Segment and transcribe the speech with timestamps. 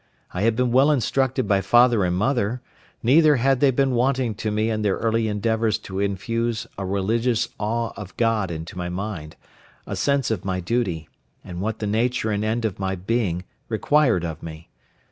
[0.33, 2.59] I had been well instructed by father and mother;
[3.03, 7.49] neither had they been wanting to me in their early endeavours to infuse a religious
[7.59, 9.35] awe of God into my mind,
[9.85, 11.07] a sense of my duty,
[11.43, 14.69] and what the nature and end of my being required of me.